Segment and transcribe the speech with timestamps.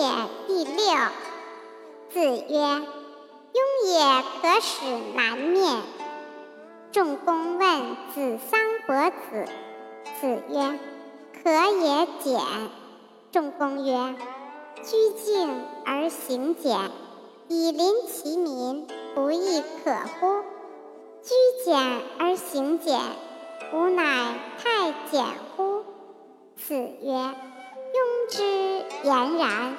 [0.00, 0.08] 也
[0.46, 0.84] 第六。
[2.08, 2.82] 子曰：
[3.52, 5.76] 庸也可使南面。
[6.90, 9.44] 仲公问子桑伯子。
[10.18, 10.78] 子曰：
[11.42, 12.40] 可也简。
[13.30, 14.14] 仲公曰：
[14.82, 16.78] 居敬而行俭，
[17.48, 20.40] 以临其民，不亦可乎？
[21.22, 21.78] 居简
[22.18, 22.98] 而行俭，
[23.74, 25.84] 吾乃太简乎？
[26.56, 27.34] 子曰：
[27.92, 29.76] 庸之言然。